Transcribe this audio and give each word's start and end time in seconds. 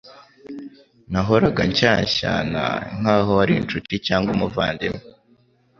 Nahoraga 1.11 1.61
nshyashyana 1.69 2.63
nk’aho 2.97 3.31
ari 3.43 3.53
incuti 3.59 3.95
cyangwa 4.07 4.29
umuvandimwe 4.35 5.01